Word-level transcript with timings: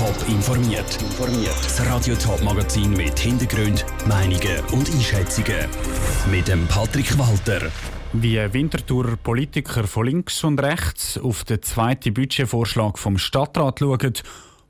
Top 0.00 0.28
informiert. 0.30 0.98
Das 1.62 1.86
Radio 1.86 2.14
Top 2.14 2.42
Magazin 2.42 2.92
mit 2.92 3.18
Hintergrund, 3.18 3.84
Meinungen 4.08 4.64
und 4.72 4.90
Einschätzungen 4.90 5.66
mit 6.30 6.48
dem 6.48 6.66
Patrick 6.68 7.18
Walter. 7.18 7.70
Wie 8.14 8.38
Winterthur 8.50 9.18
Politiker 9.22 9.86
von 9.86 10.06
links 10.06 10.42
und 10.42 10.58
rechts 10.58 11.18
auf 11.18 11.44
den 11.44 11.60
zweiten 11.60 12.14
Budgetvorschlag 12.14 12.98
vom 12.98 13.18
Stadtrat 13.18 13.80
schauen 13.80 14.14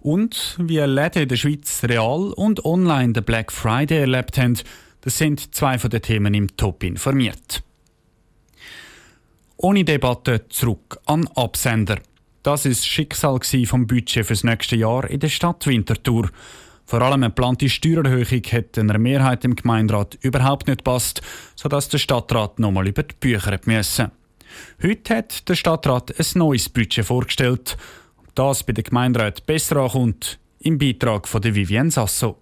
und 0.00 0.56
wie 0.58 0.80
Läden 0.80 1.22
in 1.22 1.28
der 1.28 1.36
Schweiz 1.36 1.84
real 1.84 2.32
und 2.32 2.64
online 2.64 3.12
den 3.12 3.22
Black 3.22 3.52
Friday 3.52 4.00
erlebt 4.00 4.36
haben, 4.36 4.58
das 5.02 5.16
sind 5.16 5.54
zwei 5.54 5.78
von 5.78 5.90
den 5.90 6.02
Themen 6.02 6.34
im 6.34 6.56
Top 6.56 6.82
informiert. 6.82 7.62
Ohne 9.58 9.84
Debatte 9.84 10.48
zurück 10.48 10.98
an 11.06 11.28
Absender. 11.36 11.98
Das 12.42 12.64
ist 12.64 12.86
Schicksal 12.86 13.38
vom 13.66 13.86
Budget 13.86 14.24
für 14.24 14.32
das 14.32 14.44
nächste 14.44 14.74
Jahr 14.74 15.08
in 15.10 15.20
der 15.20 15.28
Stadt 15.28 15.66
Winterthur. 15.66 16.30
Vor 16.86 17.02
allem 17.02 17.22
eine 17.22 17.26
geplante 17.26 17.68
Steuererhöhung 17.68 18.42
hat 18.50 18.78
einer 18.78 18.96
Mehrheit 18.98 19.44
im 19.44 19.54
Gemeinderat 19.54 20.16
überhaupt 20.22 20.66
nicht 20.66 20.82
passt, 20.82 21.20
sodass 21.54 21.90
der 21.90 21.98
Stadtrat 21.98 22.58
nochmal 22.58 22.88
über 22.88 23.02
die 23.02 23.14
Bücher 23.20 23.60
müssen. 23.66 24.10
Heute 24.82 25.16
hat 25.16 25.48
der 25.50 25.54
Stadtrat 25.54 26.18
ein 26.18 26.38
neues 26.38 26.70
Budget 26.70 27.04
vorgestellt. 27.04 27.76
Ob 28.16 28.34
das 28.34 28.62
bei 28.64 28.72
den 28.72 28.84
Gemeinderat 28.84 29.44
besser 29.44 29.76
ankommt, 29.76 30.38
im 30.60 30.78
Beitrag 30.78 31.28
von 31.28 31.44
Vivienne 31.44 31.90
Sasso. 31.90 32.38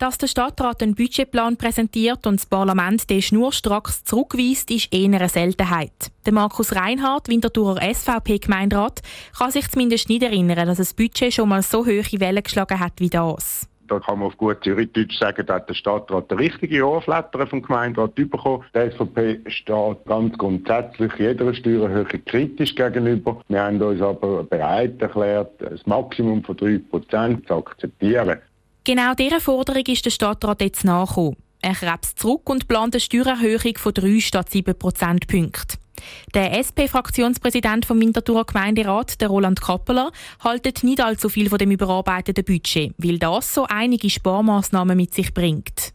Dass 0.00 0.16
der 0.16 0.28
Stadtrat 0.28 0.82
einen 0.82 0.94
Budgetplan 0.94 1.58
präsentiert 1.58 2.26
und 2.26 2.40
das 2.40 2.46
Parlament 2.46 3.10
den 3.10 3.20
schnurstracks 3.20 4.02
zurückweist, 4.02 4.70
ist 4.70 4.94
eher 4.94 5.04
eine 5.04 5.28
Seltenheit. 5.28 5.92
Der 6.24 6.32
Markus 6.32 6.74
Reinhardt, 6.74 7.28
Winterthurer 7.28 7.82
SVP-Gemeinderat, 7.82 9.02
kann 9.36 9.50
sich 9.50 9.68
zumindest 9.68 10.08
nicht 10.08 10.22
erinnern, 10.22 10.68
dass 10.68 10.78
das 10.78 10.94
Budget 10.94 11.34
schon 11.34 11.50
mal 11.50 11.60
so 11.60 11.84
hohe 11.84 12.02
Wellen 12.18 12.42
geschlagen 12.42 12.80
hat 12.80 12.94
wie 12.96 13.10
das. 13.10 13.68
Da 13.88 13.98
kann 13.98 14.20
man 14.20 14.28
auf 14.28 14.38
gut 14.38 14.64
Zürichdeutsch 14.64 15.18
sagen, 15.18 15.44
dass 15.44 15.66
der 15.66 15.74
Stadtrat 15.74 16.30
der 16.30 16.38
richtige 16.38 16.82
Ohrflatter 16.86 17.46
vom 17.46 17.60
Gemeinderat 17.60 18.14
bekommen. 18.14 18.64
Die 18.74 18.90
SVP 18.92 19.40
steht 19.50 20.04
ganz 20.06 20.38
grundsätzlich 20.38 21.12
jeder 21.18 21.52
Steuererhöhung 21.52 22.24
kritisch 22.24 22.74
gegenüber. 22.74 23.42
Wir 23.48 23.64
haben 23.64 23.82
uns 23.82 24.00
aber 24.00 24.44
bereit 24.44 25.02
erklärt, 25.02 25.60
das 25.60 25.84
Maximum 25.86 26.42
von 26.42 26.56
3% 26.56 27.46
zu 27.46 27.54
akzeptieren. 27.54 28.38
Genau 28.84 29.14
dieser 29.14 29.40
Forderung 29.40 29.84
ist 29.86 30.04
der 30.06 30.10
Stadtrat 30.10 30.62
jetzt 30.62 30.84
nachgekommen. 30.84 31.36
Er 31.60 31.74
krebst 31.74 32.18
zurück 32.18 32.48
und 32.48 32.66
plant 32.66 32.94
eine 32.94 33.00
Steuererhöhung 33.00 33.76
von 33.76 33.92
3 33.92 34.20
statt 34.20 34.50
7 34.50 34.78
Prozentpunkten. 34.78 35.78
Der 36.32 36.56
SP-Fraktionspräsident 36.56 37.84
vom 37.84 38.00
Winterthurer 38.00 38.46
Gemeinderat, 38.46 39.20
der 39.20 39.28
Roland 39.28 39.60
Kappeler, 39.60 40.12
haltet 40.42 40.82
nicht 40.82 41.02
allzu 41.02 41.28
viel 41.28 41.50
von 41.50 41.58
dem 41.58 41.70
überarbeiteten 41.70 42.42
Budget, 42.42 42.94
weil 42.96 43.18
das 43.18 43.52
so 43.52 43.66
einige 43.68 44.08
Sparmaßnahmen 44.08 44.96
mit 44.96 45.12
sich 45.12 45.34
bringt. 45.34 45.92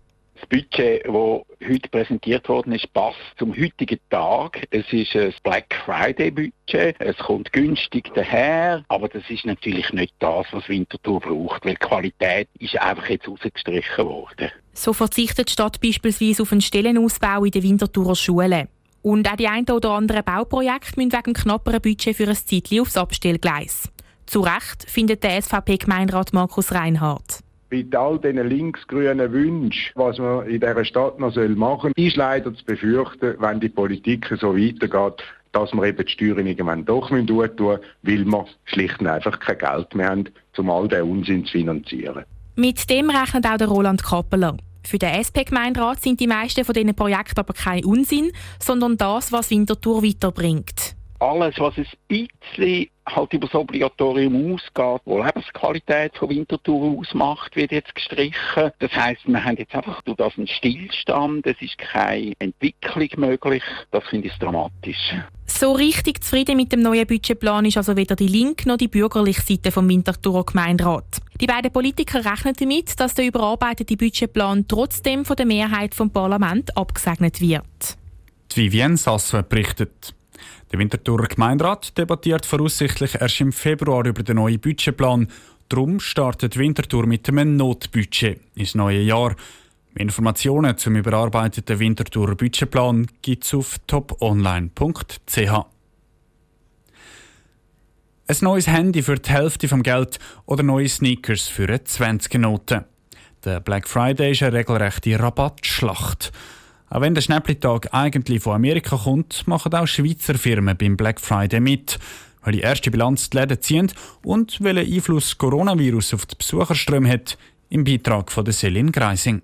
Das 0.50 0.60
Budget, 0.60 1.06
das 1.06 1.68
heute 1.68 1.90
präsentiert 1.90 2.50
worden 2.50 2.74
ist, 2.74 2.92
passt 2.94 3.18
zum 3.38 3.56
heutigen 3.56 4.00
Tag. 4.10 4.68
Es 4.70 4.86
ist 4.92 5.16
ein 5.16 5.34
Black 5.44 5.74
Friday 5.86 6.30
Budget. 6.30 6.96
Es 7.00 7.18
kommt 7.18 7.52
günstig 7.52 8.12
daher, 8.14 8.84
aber 8.88 9.08
das 9.08 9.24
ist 9.30 9.46
natürlich 9.46 9.92
nicht 9.94 10.14
das, 10.20 10.46
was 10.52 10.68
Winterthur 10.70 11.20
braucht, 11.20 11.66
weil 11.66 11.76
Qualität 11.78 12.48
ist 12.60 12.78
einfach 12.80 13.10
jetzt 13.10 13.28
rausgestrichen 13.28 14.06
worden. 14.06 14.52
So 14.74 14.94
verzichtet 14.94 15.50
die 15.50 15.54
Stadt 15.54 15.82
beispielsweise 15.82 16.44
auf 16.44 16.52
einen 16.52 16.62
Stellenausbau 16.62 17.46
in 17.46 17.52
den 17.52 17.64
Winterthurer 17.64 18.16
Schulen. 18.16 18.68
Und 19.02 19.32
auch 19.32 19.38
die 19.38 19.48
ein 19.48 19.68
oder 19.70 19.92
anderen 19.92 20.24
Bauprojekte 20.24 20.94
müssen 20.98 21.14
wegen 21.14 21.34
knapperen 21.34 21.82
Budget 21.82 22.16
für 22.16 22.28
ein 22.28 22.36
Zeitchen 22.36 22.82
aufs 22.82 22.98
Abstellgleis. 22.98 23.90
Zu 24.26 24.42
Recht 24.42 24.86
findet 24.88 25.24
der 25.24 25.42
SVP-Gemeinderat 25.42 26.34
Markus 26.34 26.72
Reinhardt 26.72 27.46
bei 27.70 27.86
all 27.98 28.20
diesen 28.20 28.48
linksgrünen 28.48 29.32
Wünschen, 29.32 29.92
was 29.96 30.18
man 30.18 30.46
in 30.48 30.60
dieser 30.60 30.86
Stadt 30.86 31.20
noch 31.20 31.36
machen 31.36 31.92
soll, 31.96 32.06
ist 32.06 32.16
leider 32.16 32.54
zu 32.54 32.64
befürchten, 32.66 33.36
wenn 33.40 33.60
die 33.60 33.70
Politik 33.70 34.28
so 34.40 34.56
weitergeht, 34.56 35.24
dass 35.52 35.74
wir 35.74 35.84
eben 35.84 36.06
die 36.06 36.12
Steuern 36.12 36.48
irgendwann 36.48 36.86
doch 36.86 37.10
tun 37.10 37.26
müssen, 37.26 37.68
weil 38.04 38.26
wir 38.26 38.46
schlicht 38.66 39.00
und 39.00 39.08
einfach 39.08 39.40
kein 39.40 39.58
Geld 39.58 39.96
mehr 39.96 40.10
haben, 40.10 40.30
um 40.58 40.70
all 40.70 40.88
diesen 40.88 41.10
Unsinn 41.10 41.46
zu 41.46 41.54
finanzieren. 41.54 42.26
Mit 42.56 42.90
dem 42.90 43.10
rechnet 43.10 43.46
auch 43.46 43.58
der 43.58 43.68
Roland 43.68 44.04
Kappeler. 44.04 44.58
Für 44.84 45.00
den 45.00 45.10
SP-Gemeinderat 45.18 46.02
sind 46.02 46.20
die 46.20 46.28
meisten 46.28 46.64
von 46.64 46.74
diesen 46.74 46.94
Projekten 46.94 47.40
aber 47.40 47.54
kein 47.54 47.84
Unsinn, 47.84 48.32
sondern 48.60 48.98
das, 48.98 49.32
was 49.32 49.50
Winterthur 49.50 50.04
weiterbringt. 50.04 50.95
Alles, 51.20 51.56
was 51.60 51.78
ein 51.78 51.88
bisschen 52.08 52.88
halt 53.08 53.34
über 53.34 53.48
das 53.48 53.56
Obligatorium 53.56 54.54
ausgeht, 54.54 55.02
wo 55.06 55.24
Lebensqualität 55.24 56.18
von 56.18 56.30
Winterthur 56.30 57.00
ausmacht, 57.00 57.56
wird 57.56 57.72
jetzt 57.72 57.94
gestrichen. 57.94 58.72
Das 58.80 58.92
heißt, 58.92 59.22
wir 59.26 59.44
haben 59.44 59.58
jetzt 59.58 59.74
einfach 59.76 60.02
durch 60.02 60.18
das 60.18 60.38
einen 60.38 60.48
Stillstand, 60.48 61.46
es 61.46 61.62
ist 61.62 61.78
keine 61.78 62.34
Entwicklung 62.40 63.08
möglich. 63.18 63.64
Das 63.92 64.04
finde 64.06 64.28
ich 64.28 64.34
dramatisch. 64.38 65.14
So 65.46 65.74
richtig 65.74 66.24
zufrieden 66.24 66.58
mit 66.58 66.72
dem 66.72 66.82
neuen 66.82 67.06
Budgetplan 67.06 67.66
ist 67.66 67.78
also 67.78 67.96
weder 67.96 68.16
die 68.16 68.28
linke 68.28 68.68
noch 68.68 68.78
die 68.78 68.88
bürgerliche 68.88 69.42
Seite 69.42 69.72
vom 69.72 69.88
Winterthurer 69.88 70.44
Gemeinderat. 70.44 71.22
Die 71.40 71.48
beiden 71.48 71.72
Politiker 71.72 72.26
rechnen 72.26 72.56
damit, 72.58 73.00
dass 73.00 73.14
der 73.14 73.28
überarbeitete 73.28 73.96
Budgetplan 73.96 74.68
trotzdem 74.68 75.24
von 75.24 75.36
der 75.36 75.46
Mehrheit 75.46 75.94
vom 75.94 76.10
Parlament 76.10 76.76
abgesegnet 76.76 77.40
wird. 77.40 77.98
Die 78.52 78.64
Vivienne 78.64 78.98
Sasso 78.98 79.44
berichtet. 79.44 80.14
Der 80.72 80.80
Winterthurer 80.80 81.28
Gemeinderat 81.28 81.98
debattiert 81.98 82.46
voraussichtlich 82.46 83.16
erst 83.16 83.42
im 83.42 83.52
Februar 83.52 84.06
über 84.06 84.24
den 84.24 84.38
neuen 84.38 84.60
Budgetplan. 84.60 85.28
Darum 85.70 86.00
startet 86.00 86.58
Winterthur 86.58 87.08
mit 87.08 87.28
einem 87.30 87.56
Notbudget 87.58 88.40
ins 88.56 88.76
neue 88.76 89.02
Jahr. 89.02 89.36
Informationen 89.96 90.78
zum 90.78 90.96
überarbeiteten 90.96 91.80
Winterthurer 91.80 92.36
Budgetplan 92.36 93.08
gibt 93.22 93.46
es 93.46 93.54
auf 93.54 93.78
toponline.ch. 93.88 95.66
Ein 98.28 98.38
neues 98.42 98.68
Handy 98.68 99.04
für 99.04 99.16
die 99.16 99.30
Hälfte 99.30 99.68
vom 99.68 99.84
Geld 99.84 100.20
oder 100.46 100.64
neue 100.64 100.90
Sneakers 100.90 101.48
für 101.48 101.68
eine 101.68 101.78
20-Note. 101.78 102.86
Der 103.46 103.60
Black 103.60 103.88
Friday 103.88 104.32
ist 104.32 104.42
eine 104.42 104.58
regelrechte 104.58 105.20
Rabattschlacht. 105.20 106.32
Auch 106.90 107.02
wenn 107.02 107.16
der 107.16 107.22
Schnäppli-Tag 107.22 107.94
eigentlich 107.94 108.44
von 108.44 108.54
Amerika 108.54 108.98
kommt, 108.98 109.48
machen 109.48 109.74
auch 109.74 109.88
Schweizer 109.88 110.36
Firmen 110.36 110.78
beim 110.78 110.98
Black 110.98 111.20
Friday 111.20 111.60
mit, 111.60 112.00
weil 112.44 112.54
die 112.54 112.62
erste 112.62 112.92
Bilanz 112.92 113.30
die 113.30 113.38
Läden 113.38 113.62
ziehen 113.62 113.92
und 114.24 114.62
welchen 114.62 114.94
Einfluss 114.94 115.38
Coronavirus 115.38 116.14
auf 116.14 116.26
die 116.26 116.36
Besucherströme 116.36 117.10
hat, 117.10 117.38
im 117.70 117.84
Beitrag 117.84 118.32
von 118.32 118.50
Selin 118.52 118.92
Greising. 118.92 119.42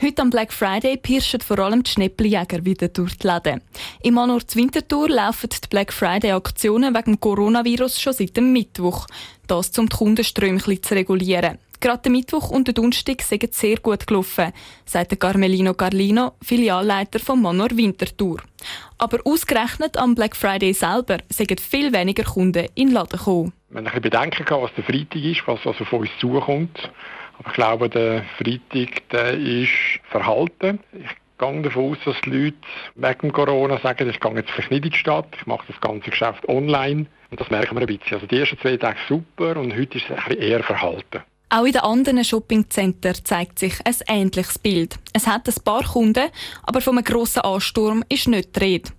Heute 0.00 0.22
am 0.22 0.30
Black 0.30 0.52
Friday 0.52 0.96
pirschen 0.96 1.42
vor 1.42 1.60
allem 1.60 1.84
die 1.84 1.90
Schnäppeljäger 1.90 2.64
wieder 2.64 2.88
durch 2.88 3.16
die 3.18 3.28
Läden. 3.28 3.60
Im 4.02 4.14
Manor 4.14 4.40
Winterthur 4.54 5.08
laufen 5.08 5.50
die 5.50 5.68
Black 5.68 5.92
Friday-Aktionen 5.92 6.92
wegen 6.92 7.20
Coronavirus 7.20 8.00
schon 8.00 8.12
seit 8.12 8.36
dem 8.36 8.52
Mittwoch. 8.52 9.06
Das, 9.46 9.78
um 9.78 9.88
die 9.88 9.96
Kundenströme 9.96 10.58
zu 10.58 10.94
regulieren. 10.94 11.58
Gerade 11.82 12.02
der 12.04 12.12
Mittwoch 12.12 12.50
und 12.50 12.68
der 12.68 12.74
Donnerstag 12.74 13.22
sind 13.22 13.52
sehr 13.52 13.76
gut 13.78 14.06
gelaufen, 14.06 14.52
sagt 14.84 15.18
Carmelino 15.18 15.74
Carlino, 15.74 16.34
Filialleiter 16.40 17.18
vom 17.18 17.42
Manor 17.42 17.70
Winterthur. 17.72 18.36
Aber 18.98 19.18
ausgerechnet 19.24 19.96
am 19.96 20.14
Black 20.14 20.36
Friday 20.36 20.74
selber 20.74 21.18
sind 21.28 21.60
viel 21.60 21.92
weniger 21.92 22.22
Kunden 22.22 22.68
in 22.76 22.86
den 22.86 22.94
Laden 22.94 23.18
gekommen. 23.18 23.52
Wenn 23.70 23.86
ich 23.86 23.92
bedenken 23.94 24.44
kann, 24.44 24.62
was 24.62 24.72
der 24.74 24.84
Freitag 24.84 25.24
ist, 25.24 25.42
was 25.46 25.66
also 25.66 25.84
von 25.84 26.02
uns 26.02 26.10
zukommt, 26.20 26.88
aber 27.40 27.48
ich 27.48 27.54
glaube, 27.54 27.88
der 27.88 28.26
Freitag 28.38 29.08
der 29.10 29.32
ist 29.32 29.72
verhalten. 30.08 30.78
Ich 30.92 31.10
gehe 31.36 31.62
davon 31.62 31.90
aus, 31.90 31.98
dass 32.04 32.20
die 32.20 32.30
Leute 32.30 32.56
wegen 32.94 33.32
Corona 33.32 33.80
sagen, 33.80 34.08
ich 34.08 34.20
gehe 34.20 34.34
jetzt 34.36 34.52
vielleicht 34.52 34.70
nicht 34.70 34.84
in 34.84 34.90
die 34.92 34.96
Stadt, 34.96 35.26
ich 35.36 35.46
mache 35.46 35.64
das 35.66 35.80
ganze 35.80 36.10
Geschäft 36.10 36.48
online. 36.48 37.06
Und 37.32 37.40
das 37.40 37.50
merken 37.50 37.74
wir 37.74 37.80
ein 37.80 37.86
bisschen. 37.86 38.14
Also 38.14 38.28
die 38.28 38.38
ersten 38.38 38.58
zwei 38.58 38.76
Tage 38.76 38.98
super 39.08 39.56
und 39.56 39.76
heute 39.76 39.98
ist 39.98 40.06
es 40.08 40.36
eher 40.36 40.62
verhalten. 40.62 41.22
Auch 41.54 41.66
in 41.66 41.72
den 41.72 41.82
anderen 41.82 42.24
Shoppingcenter 42.24 43.12
zeigt 43.24 43.58
sich 43.58 43.74
ein 43.84 43.94
ähnliches 44.08 44.58
Bild. 44.58 44.98
Es 45.12 45.26
hat 45.26 45.46
ein 45.46 45.54
paar 45.62 45.84
Kunden, 45.84 46.30
aber 46.62 46.80
von 46.80 46.96
einem 46.96 47.04
grossen 47.04 47.40
Ansturm 47.40 48.02
ist 48.08 48.26
nicht 48.26 48.56
die 48.56 48.60
Rede. 48.60 48.90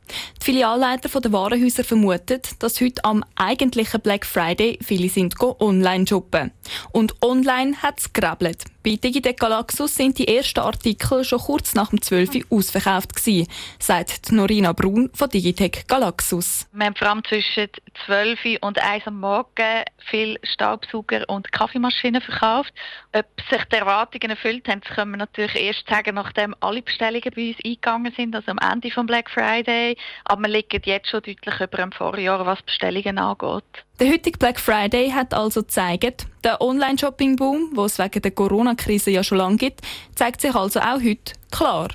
Die 0.42 0.46
Filialleiter 0.46 1.22
der 1.22 1.32
Warenhäuser 1.32 1.84
vermuten, 1.84 2.42
dass 2.60 2.82
heute 2.82 3.04
am 3.06 3.24
eigentlichen 3.36 4.02
Black 4.02 4.26
Friday 4.26 4.78
viele 4.82 5.10
sind 5.10 5.40
online 5.40 6.06
shoppen. 6.06 6.52
Und 6.92 7.22
online 7.22 7.78
hat 7.82 8.00
es 8.00 8.12
gerebelt. 8.12 8.66
Bei 8.84 8.98
Digitec 8.98 9.40
Galaxus 9.40 9.96
sind 9.96 10.18
die 10.18 10.28
ersten 10.28 10.60
Artikel 10.60 11.24
schon 11.24 11.40
kurz 11.40 11.74
nach 11.74 11.92
dem 11.92 12.02
12. 12.02 12.36
Uhr 12.50 12.58
ausverkauft 12.58 13.16
gewesen, 13.16 13.48
sagt 13.80 14.34
Norina 14.34 14.74
Brun 14.74 15.10
von 15.14 15.30
Digitec 15.30 15.88
Galaxus. 15.88 16.68
Wir 16.74 16.88
haben 16.88 16.96
vor 16.96 17.08
allem 17.08 17.24
zwischen 17.24 17.70
12 18.06 18.40
und 18.60 18.80
1 18.80 19.08
am 19.08 19.22
Morgen 19.22 19.84
viel 20.10 20.38
Staubsauger 20.44 21.24
und 21.30 21.54
Kaffeemaschinen 21.54 22.20
verkauft. 22.20 22.74
Ob 23.14 23.26
sich 23.50 23.64
die 23.72 23.78
Erwartungen 23.78 24.32
erfüllt 24.32 24.68
haben, 24.68 24.82
können 24.82 25.12
wir 25.12 25.18
natürlich 25.18 25.56
erst 25.56 25.88
sagen, 25.88 26.16
nachdem 26.16 26.54
alle 26.60 26.82
Bestellungen 26.82 27.32
bei 27.34 27.50
uns 27.50 27.58
eingegangen 27.64 28.14
sind, 28.18 28.36
also 28.36 28.52
am 28.52 28.58
Ende 28.58 28.92
vom 28.92 29.06
Black 29.06 29.30
Friday. 29.30 29.96
Aber 30.26 30.42
wir 30.44 30.50
liegen 30.50 30.82
jetzt 30.86 31.10
schon 31.10 31.22
deutlich 31.22 31.60
über 31.60 31.78
dem 31.78 31.92
Vorjahr, 31.92 32.46
was 32.46 32.62
Bestellungen 32.62 33.18
angeht. 33.18 33.64
Der 34.00 34.10
heutige 34.10 34.38
Black 34.38 34.60
Friday 34.60 35.12
hat 35.12 35.34
also 35.34 35.62
gezeigt, 35.62 36.28
der 36.44 36.62
Online-Shopping-Boom, 36.62 37.74
den 37.76 37.86
es 37.86 38.00
wegen 38.00 38.22
der 38.22 38.32
Corona-Krise 38.32 39.12
ja 39.12 39.24
schon 39.24 39.38
lange 39.38 39.58
gibt, 39.58 39.82
zeigt 40.16 40.42
sich 40.42 40.56
also 40.56 40.80
auch 40.80 41.02
heute 41.02 41.34
klar. 41.52 41.90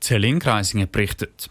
Celine 0.00 0.38
Kreisingen 0.38 0.90
berichtet. 0.90 1.50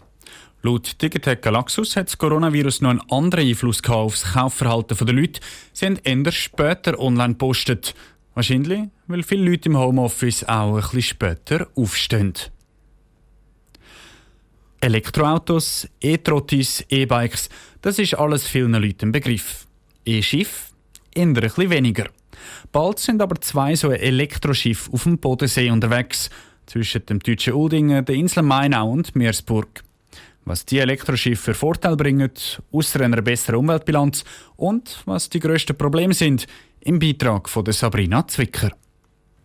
Laut 0.62 1.00
Digitec 1.00 1.42
Galaxus 1.42 1.94
hat 1.94 2.08
das 2.08 2.18
Coronavirus 2.18 2.80
noch 2.80 2.90
einen 2.90 3.10
anderen 3.10 3.46
Einfluss 3.46 3.82
auf 3.84 4.14
das 4.14 4.32
Kaufverhalten 4.32 5.06
der 5.06 5.14
Leute. 5.14 5.40
Sie 5.72 5.86
haben 5.86 5.98
eher 6.02 6.32
später 6.32 6.98
online 6.98 7.34
gepostet. 7.34 7.94
Wahrscheinlich, 8.34 8.88
weil 9.06 9.22
viele 9.22 9.50
Leute 9.50 9.68
im 9.68 9.78
Homeoffice 9.78 10.44
auch 10.44 10.74
ein 10.74 10.80
bisschen 10.80 11.02
später 11.02 11.68
aufstehen. 11.76 12.34
Elektroautos, 14.80 15.88
E-Trottis, 16.00 16.84
E-Bikes, 16.88 17.48
das 17.82 17.98
ist 17.98 18.14
alles 18.14 18.46
vielen 18.46 18.74
Leuten 18.74 19.08
ein 19.08 19.12
Begriff. 19.12 19.66
E-Schiff, 20.04 20.72
eher 21.14 21.24
ein 21.24 21.36
weniger. 21.36 22.06
Bald 22.70 22.98
sind 22.98 23.20
aber 23.20 23.40
zwei 23.40 23.74
so 23.74 23.90
Elektroschiffe 23.90 24.92
auf 24.92 25.02
dem 25.02 25.18
Bodensee 25.18 25.70
unterwegs, 25.70 26.30
zwischen 26.66 27.04
dem 27.06 27.18
deutschen 27.18 27.54
Uldingen, 27.54 28.04
der 28.04 28.14
Insel 28.14 28.42
Mainau 28.42 28.90
und 28.90 29.16
Meersburg. 29.16 29.82
Was 30.44 30.64
die 30.64 30.78
Elektroschiffe 30.78 31.42
für 31.42 31.54
Vorteile 31.54 31.96
bringen, 31.96 32.30
außer 32.70 33.00
einer 33.00 33.22
besseren 33.22 33.60
Umweltbilanz 33.60 34.24
und 34.56 35.02
was 35.06 35.28
die 35.28 35.40
grössten 35.40 35.76
Probleme 35.76 36.14
sind, 36.14 36.46
im 36.80 36.98
Beitrag 36.98 37.48
von 37.48 37.70
Sabrina 37.72 38.26
Zwicker. 38.28 38.70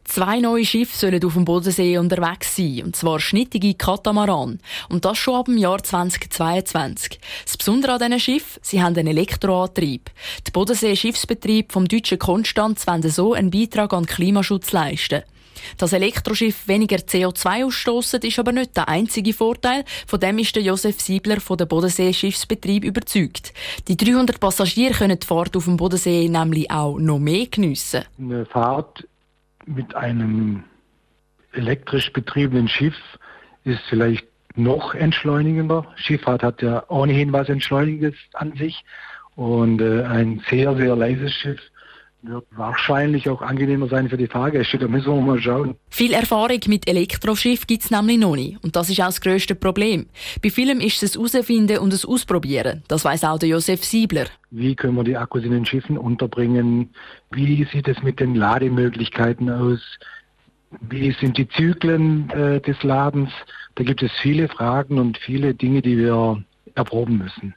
Zwei 0.05 0.39
neue 0.39 0.65
Schiffe 0.65 0.97
sollen 0.97 1.23
auf 1.23 1.33
dem 1.33 1.45
Bodensee 1.45 1.97
unterwegs 1.97 2.55
sein, 2.55 2.83
und 2.83 2.95
zwar 2.95 3.19
schnittige 3.19 3.73
Katamaran. 3.73 4.59
Und 4.89 5.05
das 5.05 5.17
schon 5.17 5.35
ab 5.35 5.45
dem 5.45 5.57
Jahr 5.57 5.81
2022. 5.81 7.19
Das 7.45 7.57
Besondere 7.57 7.93
an 7.93 7.99
diesen 7.99 8.19
Schiffen, 8.19 8.61
sie 8.61 8.81
haben 8.81 8.95
einen 8.97 9.07
Elektroantrieb. 9.07 10.09
Die 10.45 10.51
Bodensee-Schiffsbetrieb 10.51 11.71
vom 11.71 11.87
deutschen 11.87 12.19
Konstanz 12.19 12.85
wollen 12.85 13.09
so 13.09 13.33
einen 13.33 13.51
Beitrag 13.51 13.93
an 13.93 14.03
den 14.03 14.07
Klimaschutz 14.07 14.71
leisten. 14.71 15.23
Dass 15.77 15.93
Elektroschiff 15.93 16.67
weniger 16.67 16.97
CO2 16.97 17.65
ausstoßen, 17.65 18.21
ist 18.21 18.39
aber 18.39 18.51
nicht 18.51 18.75
der 18.75 18.89
einzige 18.89 19.33
Vorteil. 19.33 19.85
Von 20.07 20.19
dem 20.19 20.37
ist 20.39 20.55
der 20.55 20.63
Josef 20.63 20.99
Siebler 20.99 21.39
von 21.39 21.57
der 21.57 21.65
Bodensee-Schiffsbetrieb 21.65 22.83
überzeugt. 22.83 23.53
Die 23.87 23.97
300 23.97 24.39
Passagiere 24.39 24.93
können 24.93 25.19
die 25.19 25.25
Fahrt 25.25 25.55
auf 25.55 25.65
dem 25.65 25.77
Bodensee 25.77 26.27
nämlich 26.27 26.69
auch 26.69 26.97
noch 26.97 27.19
mehr 27.19 27.47
geniessen. 27.47 28.03
Eine 28.19 28.45
Fahrt 28.45 29.05
mit 29.65 29.95
einem 29.95 30.63
elektrisch 31.53 32.11
betriebenen 32.11 32.67
Schiff 32.67 32.95
ist 33.63 33.81
vielleicht 33.89 34.27
noch 34.55 34.93
entschleunigender. 34.93 35.85
Schifffahrt 35.95 36.43
hat 36.43 36.61
ja 36.61 36.83
ohnehin 36.89 37.33
was 37.33 37.49
Entschleunigendes 37.49 38.15
an 38.33 38.55
sich 38.55 38.83
und 39.35 39.81
äh, 39.81 40.03
ein 40.03 40.43
sehr, 40.49 40.75
sehr 40.75 40.95
leises 40.95 41.33
Schiff 41.33 41.61
wird 42.23 42.45
wahrscheinlich 42.51 43.29
auch 43.29 43.41
angenehmer 43.41 43.87
sein 43.87 44.09
für 44.09 44.17
die 44.17 44.27
Fahrgäste. 44.27 44.77
Da 44.77 44.87
müssen 44.87 45.13
wir 45.13 45.21
mal 45.21 45.41
schauen. 45.41 45.75
Viel 45.89 46.13
Erfahrung 46.13 46.59
mit 46.67 46.87
Elektroschiff 46.87 47.67
gibt 47.67 47.83
es 47.83 47.91
nämlich 47.91 48.17
noch 48.17 48.35
nicht. 48.35 48.63
Und 48.63 48.75
das 48.75 48.89
ist 48.89 49.01
auch 49.01 49.07
das 49.07 49.19
grösste 49.19 49.55
Problem. 49.55 50.05
Bei 50.41 50.49
vielen 50.49 50.79
ist 50.79 51.03
es 51.03 51.15
herausfinden 51.15 51.79
und 51.79 51.93
es 51.93 52.05
ausprobieren. 52.05 52.83
Das 52.87 53.03
weiß 53.03 53.25
auch 53.25 53.39
der 53.39 53.49
Josef 53.49 53.83
Siebler. 53.83 54.25
Wie 54.51 54.75
können 54.75 54.95
wir 54.95 55.03
die 55.03 55.17
Akkus 55.17 55.43
in 55.43 55.51
den 55.51 55.65
Schiffen 55.65 55.97
unterbringen? 55.97 56.89
Wie 57.31 57.65
sieht 57.71 57.87
es 57.87 58.01
mit 58.01 58.19
den 58.19 58.35
Lademöglichkeiten 58.35 59.49
aus? 59.49 59.81
Wie 60.89 61.11
sind 61.11 61.37
die 61.37 61.47
Zyklen 61.49 62.29
äh, 62.29 62.61
des 62.61 62.81
Ladens? 62.83 63.31
Da 63.75 63.83
gibt 63.83 64.01
es 64.01 64.11
viele 64.21 64.47
Fragen 64.47 64.97
und 64.97 65.17
viele 65.17 65.53
Dinge, 65.53 65.81
die 65.81 65.97
wir 65.97 66.43
erproben 66.75 67.17
müssen. 67.17 67.53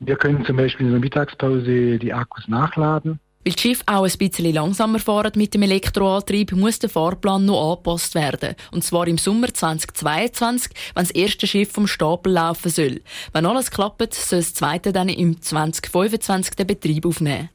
Wir 0.00 0.16
können 0.16 0.44
zum 0.44 0.56
Beispiel 0.56 0.86
in 0.86 0.92
der 0.92 1.00
Mittagspause 1.00 1.98
die 1.98 2.12
Akkus 2.12 2.46
nachladen. 2.48 3.20
Weil 3.44 3.54
die 3.54 3.60
Schiffe 3.60 3.82
auch 3.86 4.04
ein 4.04 4.18
bisschen 4.18 4.54
langsamer 4.54 5.00
fahren 5.00 5.32
mit 5.34 5.52
dem 5.54 5.62
Elektroantrieb, 5.62 6.52
muss 6.52 6.78
der 6.78 6.90
Fahrplan 6.90 7.44
noch 7.44 7.72
angepasst 7.72 8.14
werden. 8.14 8.54
Und 8.70 8.84
zwar 8.84 9.08
im 9.08 9.18
Sommer 9.18 9.52
2022, 9.52 10.72
wenn 10.94 11.02
das 11.02 11.10
erste 11.10 11.46
Schiff 11.46 11.72
vom 11.72 11.88
Stapel 11.88 12.34
laufen 12.34 12.70
soll. 12.70 13.00
Wenn 13.32 13.46
alles 13.46 13.70
klappt, 13.70 14.14
soll 14.14 14.38
das 14.38 14.54
zweite 14.54 14.92
dann 14.92 15.08
im 15.08 15.40
2025 15.42 16.54
den 16.54 16.66
Betrieb 16.68 17.04
aufnehmen. 17.04 17.50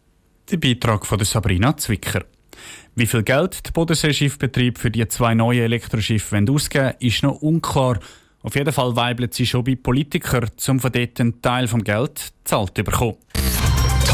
Der 0.52 0.58
Beitrag 0.58 1.06
von 1.06 1.24
Sabrina 1.24 1.76
Zwicker. 1.78 2.26
Wie 2.96 3.06
viel 3.06 3.24
Geld 3.24 3.66
der 3.66 3.72
Bodensee-Schiffbetrieb 3.72 4.80
für 4.80 4.92
die 4.92 5.08
zwei 5.08 5.36
neuen 5.36 5.62
Elektroschiffe 5.62 6.44
ausgeben 6.50 6.94
will, 7.00 7.08
ist 7.08 7.24
noch 7.24 7.42
unklar. 7.42 8.00
Auf 8.42 8.56
jeden 8.56 8.74
Fall 8.74 8.96
weibelt 8.96 9.34
sie 9.34 9.46
schon 9.46 9.64
bei 9.64 9.76
Politikern, 9.76 10.50
um 10.68 10.80
von 10.80 10.92
dort 10.92 11.20
einen 11.20 11.42
Teil 11.42 11.68
vom 11.68 11.84
Geld 11.84 12.34
zahlt 12.44 12.76
zu 12.76 12.84
bekommen. 12.84 13.18